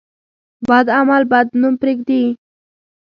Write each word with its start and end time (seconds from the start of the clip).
بد 0.67 0.87
عمل 0.97 1.23
بد 1.31 1.47
نوم 1.61 1.73
پرېږدي. 1.81 2.23